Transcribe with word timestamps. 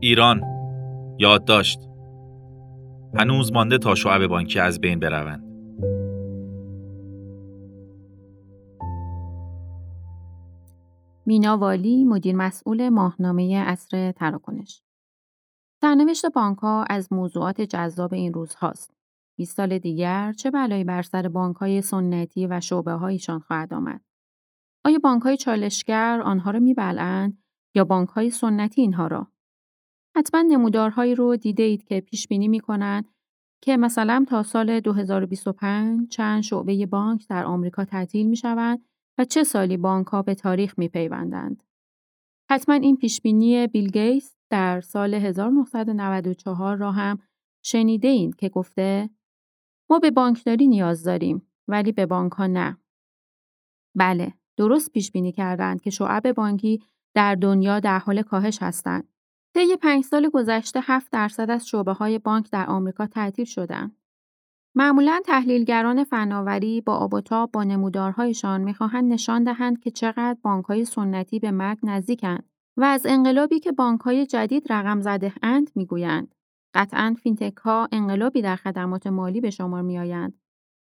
ایران 0.00 0.42
یادداشت 1.18 1.78
هنوز 3.14 3.52
مانده 3.52 3.78
تا 3.78 3.94
شعب 3.94 4.26
بانکی 4.26 4.58
از 4.58 4.80
بین 4.80 5.00
بروند 5.00 5.44
مینا 11.26 11.58
والی 11.58 12.04
مدیر 12.04 12.36
مسئول 12.36 12.88
ماهنامه 12.88 13.64
اصر 13.66 14.12
تراکنش 14.12 14.82
سرنوشت 15.80 16.26
بانک 16.26 16.58
ها 16.58 16.84
از 16.90 17.12
موضوعات 17.12 17.60
جذاب 17.60 18.14
این 18.14 18.32
روز 18.34 18.54
هاست. 18.54 18.94
20 19.36 19.56
سال 19.56 19.78
دیگر 19.78 20.32
چه 20.32 20.50
بلایی 20.50 20.84
بر 20.84 21.02
سر 21.02 21.28
بانک 21.28 21.56
های 21.56 21.82
سنتی 21.82 22.46
و 22.46 22.60
شعبه 22.60 22.92
هایشان 22.92 23.38
خواهد 23.38 23.74
آمد؟ 23.74 24.00
آیا 24.84 24.98
بانک 24.98 25.22
های 25.22 25.36
چالشگر 25.36 26.20
آنها 26.24 26.50
را 26.50 26.60
میبلند 26.60 27.42
یا 27.74 27.84
بانک 27.84 28.08
های 28.08 28.30
سنتی 28.30 28.80
اینها 28.80 29.06
را؟ 29.06 29.32
حتما 30.18 30.42
نمودارهایی 30.42 31.14
رو 31.14 31.36
دیده 31.36 31.62
اید 31.62 31.84
که 31.84 32.00
پیش 32.00 32.28
بینی 32.28 32.48
می 32.48 32.60
کنند 32.60 33.08
که 33.62 33.76
مثلا 33.76 34.24
تا 34.28 34.42
سال 34.42 34.80
2025 34.80 36.08
چند 36.08 36.42
شعبه 36.42 36.86
بانک 36.86 37.28
در 37.28 37.44
آمریکا 37.44 37.84
تعطیل 37.84 38.26
می 38.26 38.36
شوند 38.36 38.84
و 39.18 39.24
چه 39.24 39.44
سالی 39.44 39.76
بانک 39.76 40.06
ها 40.06 40.22
به 40.22 40.34
تاریخ 40.34 40.78
می 40.78 40.88
پیوندند. 40.88 41.62
حتما 42.50 42.74
این 42.74 42.96
پیش 42.96 43.20
بینی 43.20 43.66
بیل 43.66 43.90
گیتس 43.90 44.36
در 44.50 44.80
سال 44.80 45.14
1994 45.14 46.76
را 46.76 46.92
هم 46.92 47.18
شنیده 47.64 48.08
اید 48.08 48.36
که 48.36 48.48
گفته 48.48 49.10
ما 49.90 49.98
به 49.98 50.10
بانکداری 50.10 50.68
نیاز 50.68 51.04
داریم 51.04 51.48
ولی 51.68 51.92
به 51.92 52.06
بانک 52.06 52.32
ها 52.32 52.46
نه. 52.46 52.78
بله، 53.94 54.34
درست 54.56 54.92
پیش 54.92 55.12
بینی 55.12 55.32
کردند 55.32 55.80
که 55.80 55.90
شعب 55.90 56.32
بانکی 56.32 56.82
در 57.14 57.34
دنیا 57.34 57.80
در 57.80 57.98
حال 57.98 58.22
کاهش 58.22 58.58
هستند. 58.62 59.17
طی 59.54 59.76
پنج 59.76 60.04
سال 60.04 60.28
گذشته 60.28 60.80
7 60.82 61.12
درصد 61.12 61.50
از 61.50 61.68
شعبه 61.68 61.92
های 61.92 62.18
بانک 62.18 62.50
در 62.50 62.66
آمریکا 62.66 63.06
تعطیل 63.06 63.44
شدند. 63.44 63.96
معمولا 64.74 65.20
تحلیلگران 65.24 66.04
فناوری 66.04 66.80
با 66.80 66.96
آب 66.96 67.14
و 67.14 67.20
تاب 67.20 67.52
با 67.52 67.64
نمودارهایشان 67.64 68.60
می‌خواهند 68.60 69.12
نشان 69.12 69.44
دهند 69.44 69.80
که 69.80 69.90
چقدر 69.90 70.36
بانک 70.42 70.64
های 70.64 70.84
سنتی 70.84 71.38
به 71.38 71.50
مرگ 71.50 71.78
نزدیکند 71.82 72.48
و 72.76 72.84
از 72.84 73.06
انقلابی 73.06 73.60
که 73.60 73.72
بانک 73.72 74.00
های 74.00 74.26
جدید 74.26 74.72
رقم 74.72 75.00
زده 75.00 75.32
اند 75.42 75.70
می‌گویند. 75.74 76.34
قطعا 76.74 77.16
فینتک 77.22 77.56
ها 77.56 77.88
انقلابی 77.92 78.42
در 78.42 78.56
خدمات 78.56 79.06
مالی 79.06 79.40
به 79.40 79.50
شمار 79.50 79.82
می 79.82 79.98
آیند. 79.98 80.40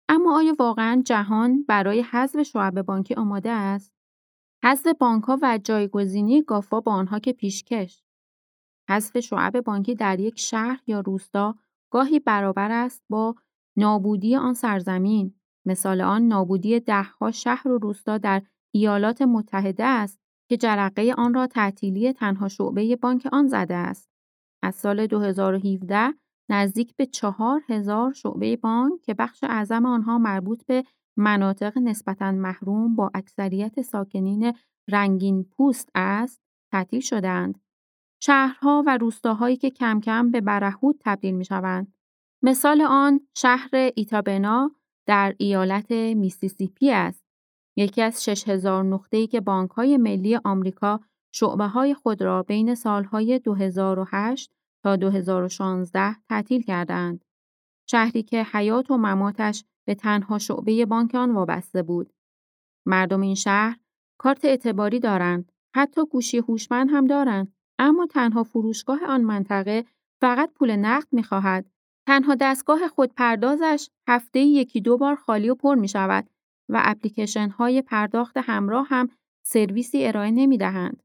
اما 0.09 0.37
آیا 0.37 0.55
واقعا 0.59 1.01
جهان 1.05 1.63
برای 1.63 2.01
حذف 2.01 2.41
شعب 2.41 2.81
بانکی 2.81 3.13
آماده 3.13 3.51
است؟ 3.51 3.93
حذف 4.63 4.87
بانک 4.99 5.23
ها 5.23 5.39
و 5.41 5.59
جایگزینی 5.63 6.41
گافا 6.41 6.79
با 6.79 6.91
آنها 6.91 7.19
که 7.19 7.33
پیشکش. 7.33 8.03
حذف 8.89 9.19
شعب 9.19 9.61
بانکی 9.61 9.95
در 9.95 10.19
یک 10.19 10.39
شهر 10.39 10.81
یا 10.87 10.99
روستا 10.99 11.55
گاهی 11.91 12.19
برابر 12.19 12.71
است 12.71 13.03
با 13.09 13.35
نابودی 13.77 14.35
آن 14.35 14.53
سرزمین. 14.53 15.33
مثال 15.65 16.01
آن 16.01 16.27
نابودی 16.27 16.79
دهها 16.79 17.31
شهر 17.31 17.67
و 17.67 17.77
روستا 17.77 18.17
در 18.17 18.41
ایالات 18.73 19.21
متحده 19.21 19.85
است 19.85 20.19
که 20.49 20.57
جرقه 20.57 21.13
آن 21.17 21.33
را 21.33 21.47
تعطیلی 21.47 22.13
تنها 22.13 22.47
شعبه 22.47 22.95
بانک 22.95 23.27
آن 23.31 23.47
زده 23.47 23.75
است. 23.75 24.09
از 24.63 24.75
سال 24.75 25.07
2017 25.07 26.13
نزدیک 26.49 26.95
به 26.95 27.05
چهار 27.05 27.61
هزار 27.69 28.13
شعبه 28.13 28.55
بانک 28.55 29.01
که 29.01 29.13
بخش 29.13 29.43
اعظم 29.43 29.85
آنها 29.85 30.17
مربوط 30.17 30.65
به 30.65 30.83
مناطق 31.17 31.77
نسبتا 31.77 32.31
محروم 32.31 32.95
با 32.95 33.11
اکثریت 33.13 33.81
ساکنین 33.81 34.53
رنگین 34.89 35.43
پوست 35.43 35.89
است 35.95 36.41
تعطیل 36.71 36.99
شدند. 36.99 37.59
شهرها 38.23 38.83
و 38.87 38.97
روستاهایی 38.97 39.57
که 39.57 39.69
کم 39.69 39.99
کم 39.99 40.31
به 40.31 40.41
برهود 40.41 40.95
تبدیل 40.99 41.35
می 41.35 41.45
شوند. 41.45 41.93
مثال 42.43 42.81
آن 42.81 43.19
شهر 43.37 43.69
ایتابنا 43.73 44.71
در 45.05 45.35
ایالت 45.37 45.91
میسیسیپی 45.91 46.91
است. 46.91 47.23
یکی 47.77 48.01
از 48.01 48.23
6000 48.23 48.83
نقطه‌ای 48.83 49.27
که 49.27 49.41
بانک‌های 49.41 49.97
ملی 49.97 50.35
آمریکا 50.35 50.99
های 51.59 51.93
خود 51.93 52.21
را 52.21 52.43
بین 52.43 52.75
سالهای 52.75 53.39
2008 53.39 54.51
تا 54.83 54.95
2016 54.95 56.15
تعطیل 56.29 56.61
کردند. 56.61 57.25
شهری 57.89 58.23
که 58.23 58.43
حیات 58.43 58.91
و 58.91 58.97
مماتش 58.97 59.65
به 59.87 59.95
تنها 59.95 60.37
شعبه 60.37 60.85
بانک 60.85 61.15
آن 61.15 61.31
وابسته 61.31 61.83
بود. 61.83 62.13
مردم 62.85 63.21
این 63.21 63.35
شهر 63.35 63.77
کارت 64.17 64.45
اعتباری 64.45 64.99
دارند، 64.99 65.51
حتی 65.75 66.05
گوشی 66.05 66.37
هوشمند 66.37 66.89
هم 66.91 67.07
دارند، 67.07 67.53
اما 67.79 68.05
تنها 68.05 68.43
فروشگاه 68.43 69.05
آن 69.07 69.21
منطقه 69.21 69.85
فقط 70.21 70.53
پول 70.53 70.75
نقد 70.75 71.07
می 71.11 71.23
خواهد. 71.23 71.65
تنها 72.07 72.35
دستگاه 72.35 72.87
خودپردازش 72.87 73.89
هفته 74.07 74.39
یکی 74.39 74.81
دو 74.81 74.97
بار 74.97 75.15
خالی 75.15 75.49
و 75.49 75.55
پر 75.55 75.75
می 75.75 75.87
شود 75.87 76.29
و 76.69 76.81
اپلیکیشن 76.85 77.49
های 77.49 77.81
پرداخت 77.81 78.37
همراه 78.37 78.87
هم 78.89 79.09
سرویسی 79.45 80.05
ارائه 80.05 80.31
نمی 80.31 80.57
دهند. 80.57 81.03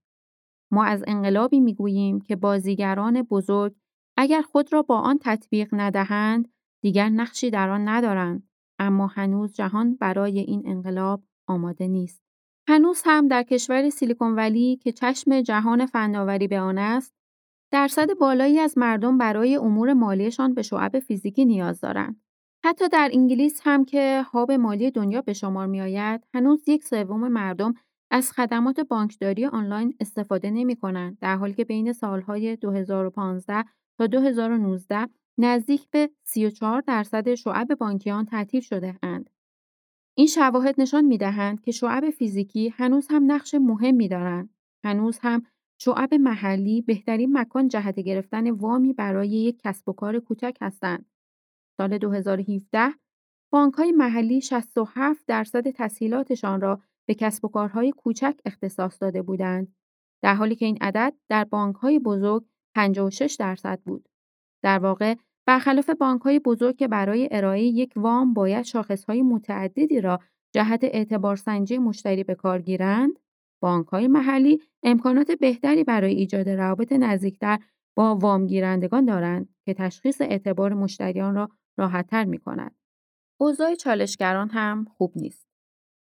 ما 0.71 0.85
از 0.85 1.05
انقلابی 1.07 1.61
می 1.61 1.75
گوییم 1.75 2.21
که 2.21 2.37
بازیگران 2.37 3.23
بزرگ 3.23 3.75
اگر 4.17 4.43
خود 4.43 4.73
را 4.73 4.83
با 4.83 4.99
آن 4.99 5.19
تطبیق 5.23 5.69
ندهند 5.73 6.53
دیگر 6.83 7.09
نقشی 7.09 7.51
در 7.51 7.69
آن 7.69 7.89
ندارند 7.89 8.49
اما 8.79 9.07
هنوز 9.07 9.55
جهان 9.55 9.95
برای 9.95 10.39
این 10.39 10.63
انقلاب 10.67 11.23
آماده 11.49 11.89
نیست. 11.89 12.23
هنوز 12.69 13.03
هم 13.05 13.29
در 13.29 13.43
کشور 13.43 13.91
سیلیکون 13.91 14.35
ولی 14.35 14.77
که 14.77 14.93
چشم 14.93 15.41
جهان 15.41 15.87
فناوری 15.87 16.49
به 16.49 16.61
آن 16.61 16.79
است 16.79 17.15
درصد 17.73 18.15
بالایی 18.15 18.59
از 18.59 18.79
مردم 18.79 19.19
برای 19.19 19.57
امور 19.57 19.93
مالیشان 19.93 20.55
به 20.55 20.63
شعب 20.63 20.99
فیزیکی 20.99 21.45
نیاز 21.45 21.81
دارند. 21.81 22.23
حتی 22.65 22.89
در 22.89 23.11
انگلیس 23.13 23.61
هم 23.65 23.85
که 23.85 24.23
هاب 24.33 24.53
مالی 24.53 24.91
دنیا 24.91 25.23
به 25.23 25.33
شمار 25.33 25.67
می 25.67 25.81
آید، 25.81 26.27
هنوز 26.35 26.69
یک 26.69 26.85
سوم 26.85 27.29
مردم 27.29 27.75
از 28.11 28.33
خدمات 28.33 28.81
بانکداری 28.81 29.47
آنلاین 29.47 29.95
استفاده 30.01 30.51
نمی 30.51 30.77
کنند 30.77 31.19
در 31.19 31.37
حالی 31.37 31.55
که 31.55 31.65
بین 31.65 31.93
سالهای 31.93 32.57
2015 32.57 33.65
تا 33.99 34.07
2019 34.07 35.09
نزدیک 35.39 35.91
به 35.91 36.11
34 36.25 36.81
درصد 36.87 37.35
شعب 37.35 37.75
بانکیان 37.75 38.25
تعطیل 38.25 38.61
شده 38.61 38.99
اند. 39.03 39.31
این 40.15 40.27
شواهد 40.27 40.75
نشان 40.79 41.05
می 41.05 41.19
دهند 41.19 41.61
که 41.61 41.73
شعب 41.73 42.11
فیزیکی 42.11 42.69
هنوز 42.69 43.07
هم 43.11 43.33
نقش 43.33 43.55
مهمی 43.55 44.09
دارند. 44.09 44.55
هنوز 44.85 45.19
هم 45.23 45.43
شعب 45.79 46.15
محلی 46.15 46.81
بهترین 46.81 47.39
مکان 47.39 47.69
جهت 47.69 48.01
گرفتن 48.01 48.51
وامی 48.51 48.93
برای 48.93 49.29
یک 49.29 49.61
کسب 49.65 49.89
و 49.89 49.93
کار 49.93 50.19
کوچک 50.19 50.57
هستند. 50.61 51.07
سال 51.77 51.99
2017 51.99 52.95
بانک 53.53 53.75
های 53.75 53.93
محلی 53.93 54.41
67 54.41 55.27
درصد 55.27 55.71
تسهیلاتشان 55.71 56.61
را 56.61 56.83
به 57.09 57.15
کسب 57.15 57.45
و 57.45 57.49
کارهای 57.49 57.93
کوچک 57.93 58.41
اختصاص 58.45 59.03
داده 59.03 59.23
بودند 59.23 59.75
در 60.23 60.35
حالی 60.35 60.57
که 60.57 60.67
این 60.67 60.79
عدد 60.81 61.15
در 61.29 61.45
بانک 61.45 61.77
های 61.77 61.99
بزرگ 61.99 62.45
56 62.75 63.37
درصد 63.39 63.81
بود. 63.81 64.09
در 64.63 64.79
واقع 64.79 65.15
برخلاف 65.47 65.91
بانک 65.91 66.23
های 66.23 66.39
بزرگ 66.39 66.77
که 66.77 66.89
برای 66.89 67.29
ارائه 67.31 67.63
یک 67.63 67.93
وام 67.97 68.35
باید 68.35 68.65
شاخص 68.65 69.05
های 69.05 69.23
متعددی 69.23 70.01
را 70.01 70.21
جهت 70.55 70.85
اعتبار 70.85 71.37
سنجی 71.37 71.79
مشتری 71.79 72.25
به 72.25 72.35
کار 72.35 72.63
گیرند، 72.63 73.19
بانک 73.63 73.87
های 73.87 74.09
محلی 74.09 74.61
امکانات 74.83 75.31
بهتری 75.31 75.85
برای 75.85 76.15
ایجاد 76.15 76.49
روابط 76.49 76.93
نزدیکتر 76.93 77.59
با 77.97 78.17
وام 78.17 78.47
گیرندگان 78.47 79.05
دارند 79.05 79.49
که 79.65 79.75
تشخیص 79.75 80.21
اعتبار 80.21 80.75
مشتریان 80.75 81.35
را 81.35 81.49
راحتتر 81.79 82.25
می 82.25 82.39
کند. 82.39 82.75
اوضاع 83.41 83.75
چالشگران 83.75 84.49
هم 84.49 84.85
خوب 84.85 85.13
نیست. 85.17 85.47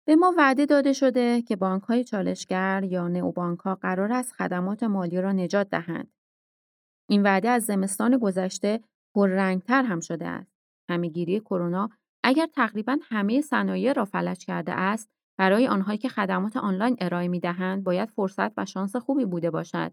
به 0.07 0.17
ما 0.17 0.35
وعده 0.39 0.67
داده 0.67 0.93
شده 0.93 1.43
که 1.43 1.57
بانک 1.57 1.83
های 1.83 2.05
چالشگر 2.05 2.85
یا 2.85 3.09
نئوبانک 3.09 3.59
ها 3.59 3.75
قرار 3.75 4.13
است 4.13 4.33
خدمات 4.33 4.83
مالی 4.83 5.21
را 5.21 5.33
نجات 5.33 5.71
دهند. 5.71 6.13
این 7.09 7.22
وعده 7.22 7.49
از 7.49 7.65
زمستان 7.65 8.19
گذشته 8.19 8.81
پررنگتر 9.16 9.83
هم 9.83 10.01
شده 10.01 10.27
است. 10.27 10.53
همهگیری 10.91 11.41
کرونا 11.41 11.91
اگر 12.24 12.47
تقریبا 12.47 12.97
همه 13.03 13.41
صنایع 13.41 13.92
را 13.92 14.04
فلج 14.04 14.45
کرده 14.45 14.72
است، 14.72 15.10
برای 15.39 15.68
آنهایی 15.68 15.98
که 15.98 16.09
خدمات 16.09 16.57
آنلاین 16.57 16.97
ارائه 17.01 17.28
می 17.28 17.41
دهند 17.41 17.84
باید 17.84 18.10
فرصت 18.10 18.59
و 18.59 18.65
شانس 18.65 18.97
خوبی 18.97 19.24
بوده 19.24 19.51
باشد. 19.51 19.92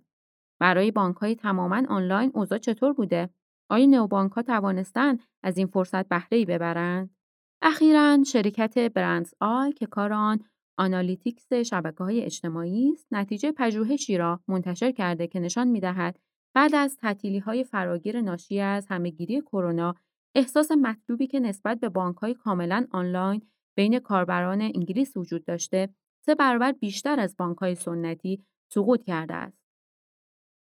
برای 0.60 0.92
بانک 0.92 1.18
های 1.18 1.36
تماما 1.36 1.84
آنلاین 1.90 2.32
اوضاع 2.34 2.58
چطور 2.58 2.94
بوده؟ 2.94 3.30
آیا 3.70 3.86
نئوبانک 3.86 4.32
ها 4.32 4.42
توانستند 4.42 5.24
از 5.44 5.58
این 5.58 5.68
فرصت 5.68 6.08
بهره 6.08 6.38
ای 6.38 6.46
ببرند؟ 6.46 7.16
اخیرا 7.62 8.24
شرکت 8.24 8.80
برندز 8.80 9.34
آی 9.40 9.72
که 9.72 9.86
کار 9.86 10.14
آن 10.14 10.40
analytics 10.78 11.54
شبکه 11.54 12.04
های 12.04 12.22
اجتماعی 12.22 12.92
است 12.94 13.08
نتیجه 13.12 13.52
پژوهشی 13.52 14.18
را 14.18 14.40
منتشر 14.48 14.92
کرده 14.92 15.28
که 15.28 15.40
نشان 15.40 15.68
می 15.68 15.80
دهد 15.80 16.20
بعد 16.54 16.76
از 16.76 16.98
تعطیلی 16.98 17.40
های 17.40 17.64
فراگیر 17.64 18.22
ناشی 18.22 18.60
از 18.60 18.88
همهگیری 18.88 19.42
کرونا 19.42 19.96
احساس 20.36 20.72
مطلوبی 20.72 21.28
که 21.28 21.40
نسبت 21.40 21.80
به 21.80 21.90
بانک 21.90 22.18
های 22.18 22.34
کاملا 22.34 22.88
آنلاین 22.92 23.42
بین 23.76 24.00
کاربران 24.00 24.62
انگلیس 24.62 25.18
وجود 25.18 25.46
داشته 25.46 25.90
سه 26.26 26.36
برابر 26.36 26.72
بیشتر 26.72 27.20
از 27.20 27.38
بانک 27.38 27.58
های 27.58 27.76
سنتی 27.76 28.46
سقوط 28.72 29.04
کرده 29.04 29.34
است. 29.34 29.64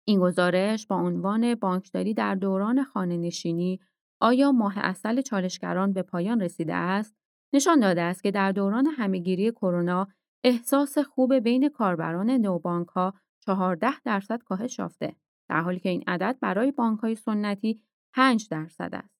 این 0.08 0.20
گزارش 0.20 0.88
با 0.88 0.96
عنوان 0.96 1.56
بانکداری 1.56 2.14
در 2.14 2.36
دوران 2.36 2.84
خانه 2.84 3.18
نشینی 3.18 3.80
آیا 4.22 4.52
ماه 4.52 4.74
اصل 4.78 5.22
چالشگران 5.22 5.94
به 5.94 6.02
پایان 6.02 6.42
رسیده 6.42 6.74
است 6.74 7.16
نشان 7.54 7.80
داده 7.80 8.02
است 8.02 8.24
که 8.24 8.32
در 8.32 8.52
دوران 8.52 8.86
همهگیری 8.86 9.52
کرونا 9.52 10.08
احساس 10.44 10.98
خوب 10.98 11.34
بین 11.34 11.70
کاربران 11.70 12.30
نوبانک 12.30 12.88
ها 12.88 13.14
14 13.40 14.00
درصد 14.06 14.44
کاهش 14.44 14.80
یافته 14.80 15.16
در 15.50 15.62
حالی 15.62 15.80
که 15.80 15.90
این 15.90 16.04
عدد 16.08 16.38
برای 16.42 16.72
بانک 16.72 17.00
های 17.00 17.16
سنتی 17.16 17.82
5 18.16 18.48
درصد 18.50 18.90
است. 18.94 19.20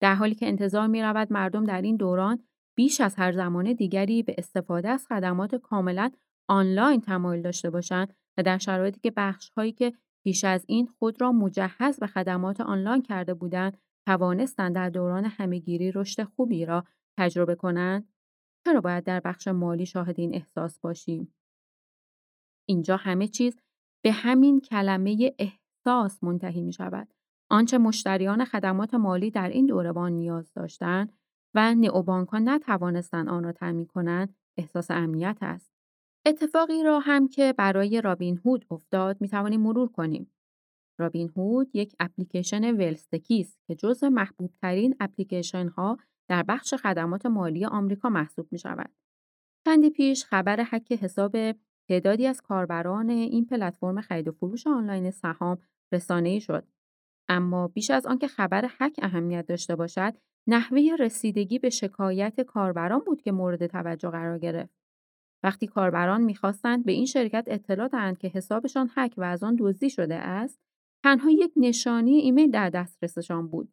در 0.00 0.14
حالی 0.14 0.34
که 0.34 0.46
انتظار 0.46 0.86
می 0.86 1.02
رود 1.02 1.32
مردم 1.32 1.64
در 1.64 1.82
این 1.82 1.96
دوران 1.96 2.42
بیش 2.76 3.00
از 3.00 3.14
هر 3.16 3.32
زمان 3.32 3.72
دیگری 3.72 4.22
به 4.22 4.34
استفاده 4.38 4.88
از 4.88 5.06
خدمات 5.06 5.54
کاملا 5.54 6.10
آنلاین 6.48 7.00
تمایل 7.00 7.42
داشته 7.42 7.70
باشند 7.70 8.14
و 8.38 8.42
در 8.42 8.58
شرایطی 8.58 9.00
که 9.00 9.10
بخش 9.10 9.50
هایی 9.50 9.72
که 9.72 9.92
پیش 10.24 10.44
از 10.44 10.64
این 10.68 10.86
خود 10.86 11.20
را 11.20 11.32
مجهز 11.32 12.00
به 12.00 12.06
خدمات 12.06 12.60
آنلاین 12.60 13.02
کرده 13.02 13.34
بودند 13.34 13.78
توانستند 14.06 14.74
در 14.74 14.90
دوران 14.90 15.24
همهگیری 15.24 15.92
رشد 15.92 16.24
خوبی 16.24 16.64
را 16.64 16.84
تجربه 17.18 17.54
کنند 17.54 18.08
چرا 18.64 18.80
باید 18.80 19.04
در 19.04 19.20
بخش 19.20 19.48
مالی 19.48 19.86
شاهد 19.86 20.20
این 20.20 20.34
احساس 20.34 20.78
باشیم 20.80 21.34
اینجا 22.68 22.96
همه 22.96 23.28
چیز 23.28 23.56
به 24.04 24.12
همین 24.12 24.60
کلمه 24.60 25.34
احساس 25.38 26.24
منتهی 26.24 26.62
می 26.62 26.72
شود. 26.72 27.14
آنچه 27.50 27.78
مشتریان 27.78 28.44
خدمات 28.44 28.94
مالی 28.94 29.30
در 29.30 29.48
این 29.48 29.66
دوران 29.66 30.12
نیاز 30.12 30.52
داشتند 30.52 31.12
و 31.54 31.74
نئوبانک 31.74 32.28
ها 32.28 32.38
نتوانستند 32.38 33.28
آن 33.28 33.44
را 33.44 33.52
تامین 33.52 33.86
کنند 33.86 34.34
احساس 34.58 34.90
امنیت 34.90 35.38
است. 35.40 35.72
اتفاقی 36.26 36.82
را 36.82 37.00
هم 37.00 37.28
که 37.28 37.54
برای 37.58 38.00
رابین 38.00 38.40
هود 38.44 38.66
افتاد 38.70 39.20
می 39.20 39.28
توانیم 39.28 39.60
مرور 39.60 39.88
کنیم. 39.88 40.32
رابین 40.98 41.30
هود 41.36 41.70
یک 41.74 41.94
اپلیکیشن 42.00 42.74
ولستکی 42.74 43.40
است 43.40 43.58
که 43.66 43.74
جزو 43.74 44.10
محبوب 44.10 44.52
ترین 44.62 44.96
اپلیکیشن 45.00 45.68
ها 45.68 45.98
در 46.28 46.42
بخش 46.42 46.74
خدمات 46.74 47.26
مالی 47.26 47.64
آمریکا 47.64 48.08
محسوب 48.08 48.48
می 48.50 48.58
شود. 48.58 48.90
چندی 49.64 49.90
پیش 49.90 50.24
خبر 50.24 50.62
حک 50.62 50.92
حساب 50.92 51.36
تعدادی 51.88 52.26
از 52.26 52.40
کاربران 52.40 53.10
این 53.10 53.44
پلتفرم 53.44 54.00
خرید 54.00 54.28
و 54.28 54.32
فروش 54.32 54.66
آنلاین 54.66 55.10
سهام 55.10 55.58
رسانه‌ای 55.92 56.40
شد. 56.40 56.66
اما 57.28 57.68
بیش 57.68 57.90
از 57.90 58.06
آنکه 58.06 58.26
خبر 58.26 58.70
حک 58.78 59.00
اهمیت 59.02 59.46
داشته 59.46 59.76
باشد، 59.76 60.14
نحوه 60.46 60.96
رسیدگی 60.98 61.58
به 61.58 61.70
شکایت 61.70 62.40
کاربران 62.40 63.00
بود 63.06 63.22
که 63.22 63.32
مورد 63.32 63.66
توجه 63.66 64.10
قرار 64.10 64.38
گرفت. 64.38 64.74
وقتی 65.42 65.66
کاربران 65.66 66.20
می‌خواستند 66.20 66.84
به 66.84 66.92
این 66.92 67.06
شرکت 67.06 67.44
اطلاع 67.46 67.88
دهند 67.88 68.18
که 68.18 68.28
حسابشان 68.28 68.90
حک 68.96 69.14
و 69.16 69.22
از 69.22 69.42
آن 69.42 69.56
دزدی 69.58 69.90
شده 69.90 70.14
است، 70.14 70.60
تنها 71.04 71.30
یک 71.30 71.52
نشانی 71.56 72.14
ایمیل 72.14 72.50
در 72.50 72.70
دسترسشان 72.70 73.48
بود. 73.48 73.72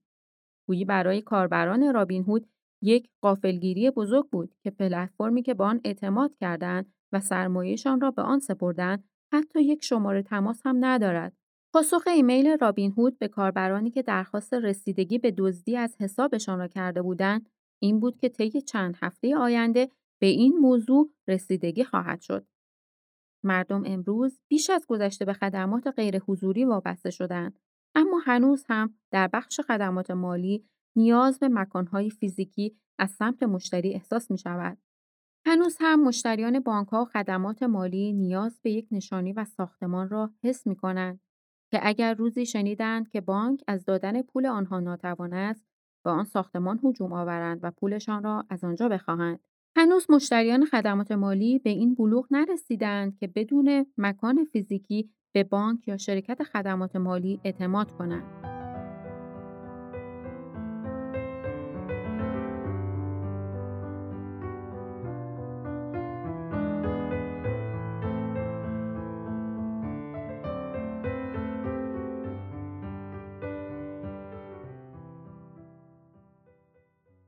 گویی 0.68 0.86
برای 0.86 1.22
کاربران 1.22 1.94
رابین 1.94 2.24
هود 2.24 2.48
یک 2.82 3.10
قافلگیری 3.22 3.92
بزرگ 3.92 4.30
بود 4.30 4.56
که 4.64 4.72
پلتفرمی 4.72 5.42
که 5.42 5.54
به 5.54 5.64
آن 5.64 5.82
اعتماد 5.84 6.36
کردند 6.36 6.94
و 7.16 7.20
سرمایهشان 7.20 8.02
را 8.02 8.12
به 8.12 8.22
آن 8.22 8.40
سپردند 8.40 9.04
حتی 9.34 9.64
یک 9.64 9.84
شماره 9.84 10.24
تماس 10.24 10.62
هم 10.66 10.86
ندارد. 10.86 11.34
پاسخ 11.74 12.08
ایمیل 12.08 12.58
رابین 12.62 12.92
هود 12.92 13.20
به 13.20 13.28
کاربرانی 13.28 13.92
که 13.92 14.02
درخواست 14.02 14.54
رسیدگی 14.54 15.18
به 15.18 15.32
دزدی 15.32 15.78
از 15.78 15.96
حسابشان 16.00 16.60
را 16.60 16.68
کرده 16.68 17.02
بودند 17.02 17.50
این 17.82 18.00
بود 18.00 18.18
که 18.18 18.30
طی 18.30 18.62
چند 18.62 18.98
هفته 19.02 19.36
آینده 19.38 19.90
به 20.22 20.28
این 20.28 20.58
موضوع 20.58 21.12
رسیدگی 21.28 21.84
خواهد 21.84 22.22
شد. 22.22 22.48
مردم 23.44 23.84
امروز 23.86 24.40
بیش 24.48 24.70
از 24.70 24.86
گذشته 24.88 25.26
به 25.26 25.34
خدمات 25.34 25.88
غیر 25.88 26.20
حضوری 26.20 26.66
وابسته 26.66 27.10
شدند 27.10 27.60
اما 27.96 28.20
هنوز 28.26 28.66
هم 28.70 28.96
در 29.12 29.28
بخش 29.34 29.60
خدمات 29.60 30.12
مالی 30.12 30.66
نیاز 30.96 31.40
به 31.40 31.48
مکانهای 31.48 32.10
فیزیکی 32.10 32.76
از 33.00 33.12
سمت 33.12 33.44
مشتری 33.44 33.94
احساس 33.94 34.32
می 34.32 34.38
شود. 34.38 34.78
هنوز 35.48 35.78
هم 35.80 36.04
مشتریان 36.04 36.60
بانکها 36.60 37.02
و 37.02 37.06
خدمات 37.06 37.64
مالی 37.64 38.14
نیاز 38.14 38.60
به 38.62 38.72
یک 38.72 38.88
نشانی 38.92 39.34
و 39.34 39.46
ساختمان 39.46 40.10
را 40.10 40.32
حس 40.44 40.68
می 40.68 40.76
کنند 40.76 41.20
که 41.72 41.80
اگر 41.84 42.14
روزی 42.14 42.46
شنیدند 42.46 43.10
که 43.10 43.22
بانک 43.22 43.64
از 43.68 43.86
دادن 43.86 44.22
پول 44.22 44.46
آنها 44.46 44.80
ناتوان 44.80 45.34
است 45.34 45.66
به 46.04 46.10
آن 46.10 46.24
ساختمان 46.24 46.80
هجوم 46.84 47.14
آورند 47.14 47.60
و 47.64 47.72
پولشان 47.72 48.24
را 48.24 48.46
از 48.50 48.64
آنجا 48.64 48.90
بخواهند. 48.90 49.40
هنوز 49.76 50.06
مشتریان 50.10 50.66
خدمات 50.66 51.12
مالی 51.12 51.60
به 51.60 51.70
این 51.70 51.96
بلوغ 51.96 52.28
نرسیدند 52.32 53.18
که 53.18 53.28
بدون 53.28 53.86
مکان 53.98 54.46
فیزیکی 54.46 55.10
به 55.32 55.44
بانک 55.44 55.88
یا 55.88 55.98
شرکت 55.98 56.44
خدمات 56.44 56.96
مالی 56.96 57.40
اعتماد 57.44 57.92
کنند. 57.92 58.65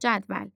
جدول. 0.08 0.50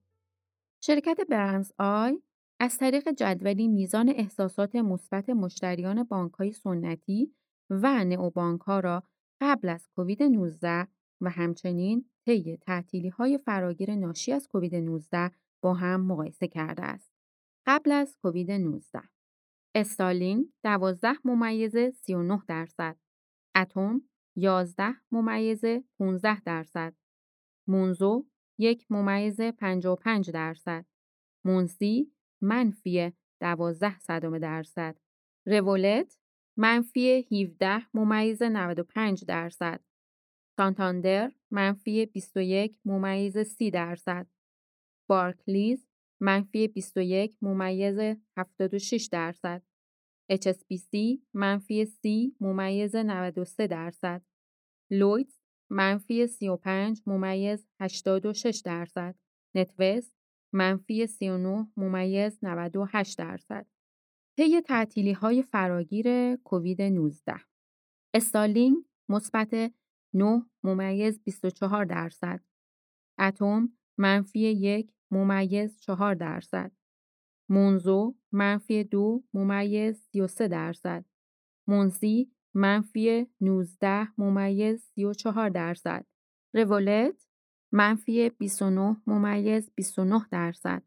شرکت 0.84 1.20
برنز 1.28 1.72
آی 1.78 2.18
از 2.60 2.78
طریق 2.78 3.08
جدولی 3.08 3.68
میزان 3.68 4.08
احساسات 4.08 4.76
مثبت 4.76 5.28
مشتریان 5.28 6.02
بانک 6.02 6.32
های 6.32 6.52
سنتی 6.52 7.34
و 7.70 8.04
نئوبانک 8.04 8.60
ها 8.60 8.80
را 8.80 9.02
قبل 9.40 9.68
از 9.68 9.88
کووید 9.96 10.22
19 10.22 10.88
و 11.20 11.30
همچنین 11.30 12.04
طی 12.26 12.56
تعطیلی 12.56 13.08
های 13.08 13.38
فراگیر 13.38 13.94
ناشی 13.94 14.32
از 14.32 14.48
کووید 14.48 14.74
19 14.74 15.30
با 15.62 15.74
هم 15.74 16.00
مقایسه 16.06 16.48
کرده 16.48 16.82
است. 16.82 17.12
قبل 17.66 17.92
از 17.92 18.16
کووید 18.22 18.50
19 18.50 19.00
استالینگ 19.74 20.46
12 20.64 21.08
ممیز 21.24 21.76
39 21.76 22.42
درصد. 22.48 22.96
اتم 23.54 24.02
11 24.36 24.94
ممیز 25.10 25.64
15 25.98 26.40
درصد. 26.40 26.94
مونزو 27.66 28.26
یک 28.62 28.86
ممیز 28.90 29.40
55 29.40 30.30
درصد. 30.30 30.86
مونسی 31.44 32.12
منفی 32.42 33.12
12 33.40 33.98
صدم 33.98 34.38
درصد. 34.38 34.96
رولت 35.46 36.18
منفی 36.56 37.26
17 37.30 37.86
ممیز 37.94 38.42
95 38.42 39.24
درصد. 39.24 39.80
سانتاندر 40.56 41.32
منفی 41.50 42.06
21 42.06 42.78
ممیز 42.84 43.38
30 43.38 43.70
درصد. 43.70 44.26
بارکلیز 45.08 45.86
منفی 46.20 46.68
21 46.68 47.36
ممیز 47.42 47.98
76 48.36 49.08
درصد. 49.12 49.62
HSBC 50.32 51.18
منفی 51.34 51.84
30 51.84 52.36
ممیز 52.40 52.96
93 52.96 53.66
درصد. 53.66 54.22
لویدز 54.90 55.41
منفی 55.72 56.26
35 56.26 57.02
ممیز 57.06 57.66
86 57.80 58.62
درصد. 58.64 59.14
نتوست 59.54 60.14
منفی 60.54 61.06
39 61.06 61.66
ممیز 61.76 62.38
98 62.42 63.18
درصد. 63.18 63.66
طی 64.36 64.60
تعطیلی 64.60 65.12
های 65.12 65.42
فراگیر 65.42 66.36
کووید 66.36 66.82
19 66.82 67.34
استالینگ 68.14 68.76
مثبت 69.08 69.72
9 70.14 70.42
ممیز 70.62 71.22
24 71.22 71.84
درصد. 71.84 72.44
اتم 73.18 73.68
منفی 73.98 74.40
1 74.40 74.92
ممیز 75.10 75.80
4 75.80 76.14
درصد. 76.14 76.72
مونزو 77.48 78.14
منفی 78.32 78.84
2 78.84 79.24
ممیز 79.34 80.08
33 80.12 80.48
درصد. 80.48 81.04
مونسی 81.68 82.32
منفی 82.54 83.26
19 83.40 84.08
ممیز 84.18 84.84
34 84.94 85.48
درصد. 85.48 86.06
رولت 86.54 87.26
منفی 87.72 88.30
29 88.30 88.96
ممیز 89.06 89.70
29 89.74 90.28
درصد. 90.30 90.82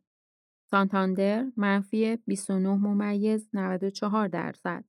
سانتاندر 0.71 1.51
منفی 1.57 2.15
29 2.15 2.69
ممیز 2.69 3.49
94 3.53 4.27
درصد. 4.27 4.85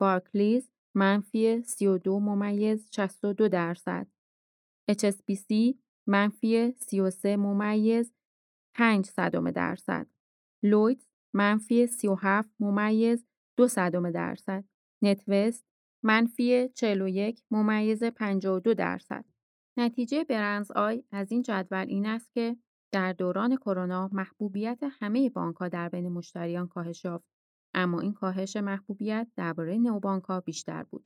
بارکلیز 0.00 0.70
منفی 0.94 1.62
32 1.62 2.20
ممیز 2.20 2.88
62 2.92 3.48
درصد. 3.48 4.06
HSBC 4.90 5.74
منفی 6.06 6.72
33 6.72 7.36
ممیز 7.36 8.12
5 8.74 9.06
صدم 9.06 9.50
درصد. 9.50 10.06
لویدز 10.62 11.06
منفی 11.34 11.86
37 11.86 12.54
ممیز 12.60 13.26
2 13.56 13.68
صدم 13.68 14.10
درصد. 14.10 14.64
نتوست 15.02 15.73
منفی 16.06 16.68
41 16.68 17.42
ممیز 17.50 18.04
52 18.04 18.74
درصد. 18.74 19.24
نتیجه 19.76 20.24
برنز 20.24 20.70
آی 20.70 21.02
از 21.10 21.32
این 21.32 21.42
جدول 21.42 21.86
این 21.88 22.06
است 22.06 22.32
که 22.32 22.56
در 22.92 23.12
دوران 23.12 23.56
کرونا 23.56 24.10
محبوبیت 24.12 24.78
همه 25.00 25.30
بانک 25.30 25.56
ها 25.56 25.68
در 25.68 25.88
بین 25.88 26.08
مشتریان 26.08 26.68
کاهش 26.68 27.04
یافت 27.04 27.28
اما 27.74 28.00
این 28.00 28.12
کاهش 28.12 28.56
محبوبیت 28.56 29.28
درباره 29.36 29.78
نوبانک 29.78 30.24
ها 30.24 30.40
بیشتر 30.40 30.82
بود. 30.82 31.04